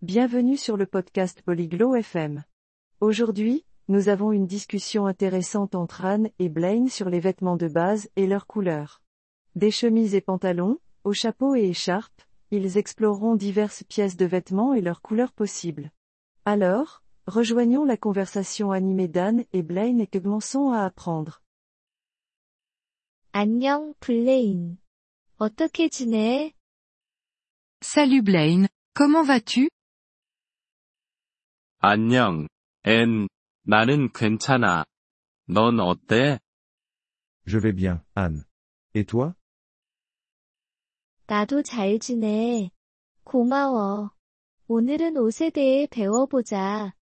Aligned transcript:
Bienvenue 0.00 0.56
sur 0.56 0.76
le 0.76 0.86
podcast 0.86 1.42
Polyglot 1.42 1.96
FM. 1.96 2.44
Aujourd'hui, 3.00 3.64
nous 3.88 4.08
avons 4.08 4.30
une 4.30 4.46
discussion 4.46 5.06
intéressante 5.06 5.74
entre 5.74 6.04
Anne 6.04 6.30
et 6.38 6.48
Blaine 6.48 6.88
sur 6.88 7.10
les 7.10 7.18
vêtements 7.18 7.56
de 7.56 7.66
base 7.66 8.08
et 8.14 8.28
leurs 8.28 8.46
couleurs. 8.46 9.02
Des 9.56 9.72
chemises 9.72 10.14
et 10.14 10.20
pantalons, 10.20 10.78
aux 11.02 11.12
chapeaux 11.12 11.56
et 11.56 11.68
écharpes, 11.68 12.22
ils 12.52 12.78
exploreront 12.78 13.34
diverses 13.34 13.82
pièces 13.82 14.16
de 14.16 14.24
vêtements 14.24 14.72
et 14.72 14.80
leurs 14.80 15.02
couleurs 15.02 15.32
possibles. 15.32 15.90
Alors, 16.44 17.02
rejoignons 17.26 17.84
la 17.84 17.96
conversation 17.96 18.70
animée 18.70 19.08
d'Anne 19.08 19.44
et 19.52 19.62
Blaine 19.62 20.00
et 20.00 20.06
commençons 20.06 20.70
à 20.70 20.84
apprendre. 20.84 21.42
안녕, 23.32 23.94
블레인. 24.00 24.78
어떻게 25.38 25.88
지내? 25.88 26.54
Salut 27.80 28.22
Blaine, 28.22 28.68
comment 28.94 29.22
vas-tu 29.22 29.68
안녕, 31.80 32.48
앤. 32.82 33.28
나는 33.62 34.10
괜찮아. 34.12 34.84
넌 35.46 35.78
어때? 35.78 36.40
Je 37.46 37.58
vais 37.60 37.72
bien, 37.72 38.02
Anne. 38.16 38.42
Et 38.94 39.04
toi 39.06 39.34
나도 41.28 41.62
잘 41.62 42.00
지내. 42.00 42.70
고마워. 43.22 44.10
오늘은 44.66 45.16
옷에 45.18 45.50
대해 45.50 45.86
배워보자. 45.86 46.94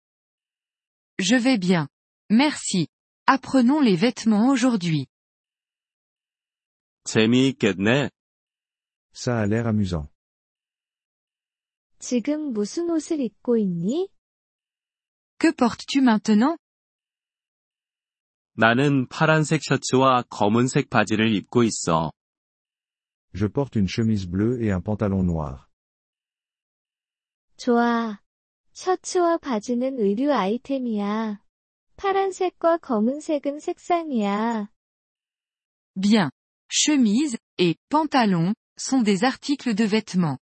Je 1.19 1.37
vais 1.37 1.57
bien. 1.57 1.87
Merci. 2.29 2.87
Apprenons 3.27 3.79
les 3.79 3.95
vêtements 3.95 4.49
aujourd'hui. 4.51 5.07
재미있겠네. 7.05 8.09
Ça 9.13 9.39
a 9.39 9.45
l'air 9.45 9.67
amusant. 9.67 10.09
지금 11.99 12.51
무슨 12.51 12.89
옷을 12.89 13.21
입고 13.21 13.57
있니? 13.57 14.09
Que 15.38 15.52
portes-tu 15.52 16.02
maintenant 16.02 16.56
나는 18.54 19.08
파란색 19.08 19.62
셔츠와 19.62 20.24
검은색 20.28 20.90
바지를 20.90 21.32
입고 21.34 21.62
있어. 21.64 22.12
Je 23.32 23.48
porte 23.48 23.76
une 23.76 23.88
chemise 23.88 24.28
bleue 24.28 24.60
et 24.60 24.70
un 24.70 24.82
pantalon 24.82 25.24
noir. 25.24 25.66
좋아. 27.56 28.20
셔츠와 28.72 29.38
바지는 29.38 29.98
의류 29.98 30.32
아이템이야. 30.32 31.42
파란색과 31.96 32.78
검은색은 32.78 33.60
색상이야. 33.60 34.68
Bien. 35.94 36.30
Chemise 36.70 37.36
et 37.58 37.76
pantalon 37.88 38.54
sont 38.78 39.02
des 39.02 39.24
articles 39.24 39.74
de 39.74 39.84
vêtements. 39.84 40.38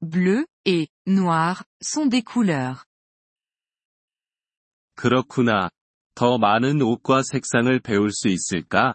Bleu 0.00 0.46
et 0.64 0.88
noir 1.06 1.64
sont 1.82 2.06
des 2.06 2.22
couleurs. 2.22 2.84
그렇구나. 5.00 5.70
더 6.14 6.38
많은 6.38 6.80
옷과 6.80 7.22
색상을 7.30 7.78
배울 7.80 8.10
수 8.10 8.28
있을까? 8.28 8.94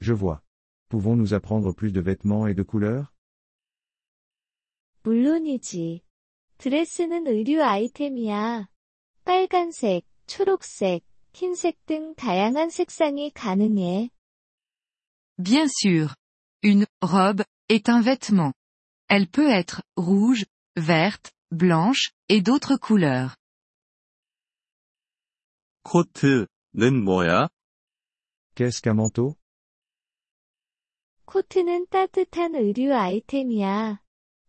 Je 0.00 0.12
vois. 0.12 0.40
Pouvons-nous 0.88 1.32
apprendre 1.32 1.72
plus 1.74 1.92
de 1.92 2.00
vêtements 2.02 2.48
et 2.48 2.54
de 2.54 2.64
couleurs 2.64 3.12
물론이지. 5.04 6.02
드레스는 6.58 7.26
의류 7.26 7.62
아이템이야. 7.62 8.68
빨간색, 9.24 10.04
초록색, 10.26 11.02
흰색 11.32 11.84
등 11.86 12.14
다양한 12.14 12.70
색상이 12.70 13.30
가능해. 13.30 14.10
Bien 15.38 15.66
sûr. 15.66 16.14
Une 16.62 16.86
robe 17.02 17.42
est 17.68 17.88
un 17.88 18.00
vêtement. 18.00 18.52
Elle 19.08 19.26
peut 19.26 19.50
être 19.50 19.82
rouge, 19.96 20.44
verte, 20.76 21.32
blanche, 21.50 22.12
et 22.28 22.40
d'autres 22.40 22.76
couleurs. 22.76 23.36
코트는 25.87 27.03
뭐야? 27.05 27.47
Qu'est-ce 28.55 28.81
qu'un 28.81 28.95
manteau 28.95 29.35
코트는 31.25 31.87
따뜻한 31.87 32.55
의류 32.55 32.93
아이템이야. 32.93 34.01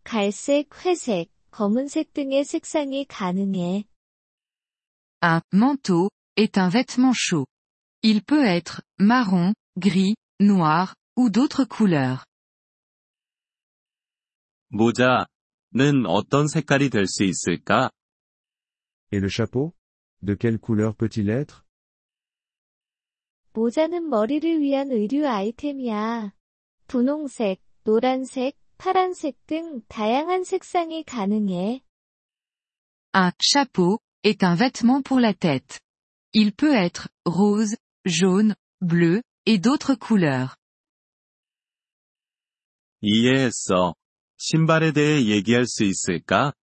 갈색, 0.02 0.70
회색, 0.84 1.30
검은색 1.52 2.12
등의 2.12 2.44
색상이 2.44 3.04
가능해. 3.04 3.84
Un 5.22 5.40
manteau 5.52 6.10
est 6.36 6.58
un 6.58 6.70
vêtement 6.70 7.12
chaud. 7.14 7.46
Il 8.02 8.24
peut 8.24 8.44
être 8.44 8.82
marron, 8.98 9.54
gris, 9.78 10.14
noir, 10.40 10.94
ou 11.16 11.30
d'autres 11.30 11.64
couleurs. 11.64 12.24
모자는 14.70 16.06
어떤 16.06 16.48
색깔이 16.48 16.90
될 16.90 17.06
수 17.06 17.22
있을까? 17.22 17.90
Et 19.12 19.20
le 19.20 19.28
chapeau 19.28 19.77
De 20.21 20.35
quelle 20.35 20.59
couleur 20.59 20.95
peut-il 20.95 21.29
être 21.29 21.63
모자는 23.53 24.09
머리를 24.09 24.61
위한 24.61 24.91
의류 24.91 25.27
아이템이야. 25.27 26.33
분홍색, 26.87 27.61
노란색, 27.83 28.57
파란색 28.77 29.45
등 29.45 29.81
다양한 29.87 30.43
색상이 30.43 31.03
가능해. 31.03 31.81
Un 33.13 33.31
chapeau 33.39 33.99
est 34.23 34.43
un 34.43 34.55
vêtement 34.55 35.03
pour 35.03 35.19
la 35.19 35.33
tête. 35.33 35.79
Il 36.33 36.51
peut 36.55 36.73
être 36.73 37.09
rose, 37.25 37.75
jaune, 38.05 38.55
bleu, 38.81 39.21
et 39.45 39.59
d'autres 39.59 39.95
couleurs. 39.95 40.55
이해했어. 43.01 43.93
신발에 44.37 44.93
대해 44.93 45.25
얘기할 45.27 45.67
수 45.67 45.83
있을까? 45.83 46.53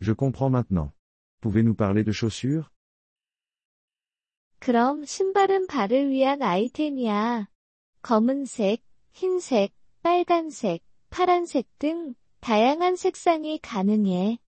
Je 0.00 0.12
comprends 0.12 0.50
maintenant. 0.50 0.92
Pouvez-nous 1.44 1.74
parler 1.74 2.04
de 2.04 2.12
chaussures 2.12 2.68
그럼 4.60 5.06
신발은 5.06 5.66
발을 5.68 6.10
위한 6.10 6.42
아이템이야. 6.42 7.48
검은색, 8.02 8.84
흰색, 9.12 9.72
빨간색, 10.02 10.82
파란색 11.08 11.66
등 11.78 12.14
다양한 12.40 12.96
색상이 12.96 13.58
가능해. 13.60 14.38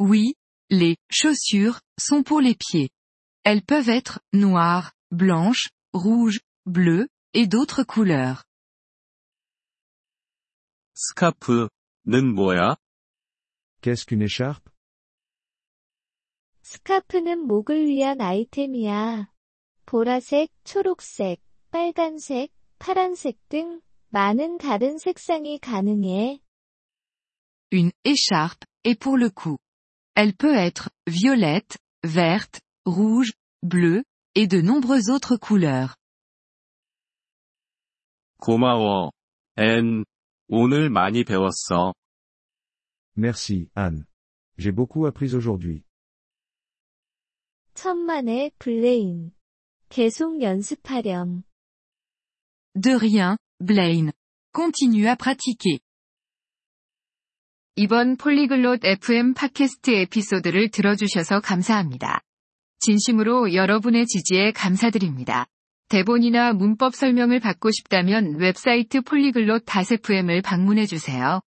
Oui, 0.00 0.34
les 0.70 0.96
chaussures 1.08 1.80
sont 1.98 2.24
pour 2.24 2.40
les 2.40 2.56
pieds. 2.56 2.90
Elles 3.44 3.62
peuvent 3.64 3.88
être 3.88 4.20
noires, 4.32 4.92
blanches, 5.10 5.70
rouges, 5.92 6.40
bleues, 6.66 7.08
et 7.32 7.46
d'autres 7.46 7.84
couleurs. 7.84 8.44
스카프는 10.94 12.34
뭐야? 12.34 12.76
Qu'est-ce 13.82 14.04
qu'une 14.04 14.22
écharpe 14.22 14.68
스카프는 16.74 17.46
목을 17.46 17.86
위한 17.86 18.20
아이템이야. 18.20 19.30
보라색, 19.86 20.50
초록색, 20.64 21.40
빨간색, 21.70 22.52
파란색 22.78 23.48
등 23.48 23.80
많은 24.10 24.58
다른 24.58 24.98
색상이 24.98 25.58
가능해. 25.58 26.40
Une 27.72 27.92
écharpe 28.04 28.64
est 28.84 28.98
pour 28.98 29.16
le 29.16 29.30
cou. 29.30 29.58
Elle 30.14 30.34
peut 30.36 30.56
être 30.56 30.90
violette, 31.06 31.78
verte, 32.02 32.60
rouge, 32.84 33.32
bleue, 33.62 34.02
et 34.34 34.46
de 34.46 34.60
nombreuses 34.60 35.08
autres 35.08 35.36
couleurs. 35.36 35.96
고마워. 38.38 39.12
앤. 39.56 40.04
오늘 40.48 40.90
많이 40.90 41.24
배웠어. 41.24 41.94
Merci, 43.16 43.68
Anne. 43.74 44.04
J'ai 44.58 44.72
beaucoup 44.72 45.06
appris 45.06 45.34
aujourd'hui. 45.34 45.83
천만에 47.75 48.51
블레인. 48.57 49.31
계속 49.89 50.41
연습하렴. 50.41 51.43
De 52.73 52.95
rien, 52.95 53.37
Blaine. 53.59 54.11
Continue 54.55 55.07
à 55.07 55.15
pratiquer. 55.15 55.79
이번 57.75 58.15
폴리글롯 58.15 58.85
FM 58.85 59.33
팟캐스트 59.33 59.91
에피소드를 59.91 60.71
들어주셔서 60.71 61.41
감사합니다. 61.41 62.21
진심으로 62.79 63.53
여러분의 63.53 64.05
지지에 64.05 64.53
감사드립니다. 64.53 65.45
대본이나 65.89 66.53
문법 66.53 66.95
설명을 66.95 67.41
받고 67.41 67.71
싶다면 67.71 68.37
웹사이트 68.39 69.01
폴리글롯 69.01 69.65
FM을 69.67 70.41
방문해주세요. 70.41 71.41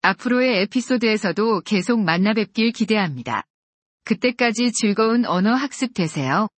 앞으로의 0.00 0.62
에피소드에서도 0.62 1.60
계속 1.60 2.00
만나 2.00 2.32
뵙길 2.32 2.72
기대합니다. 2.72 3.44
그때까지 4.06 4.72
즐거운 4.72 5.26
언어 5.26 5.52
학습 5.52 5.92
되세요. 5.92 6.48